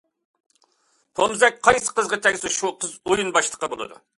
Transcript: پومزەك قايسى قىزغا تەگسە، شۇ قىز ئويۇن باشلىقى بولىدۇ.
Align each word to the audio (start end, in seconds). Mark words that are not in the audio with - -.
پومزەك 1.19 1.59
قايسى 1.67 1.93
قىزغا 1.99 2.21
تەگسە، 2.27 2.53
شۇ 2.57 2.73
قىز 2.81 2.97
ئويۇن 3.05 3.33
باشلىقى 3.37 3.75
بولىدۇ. 3.77 4.05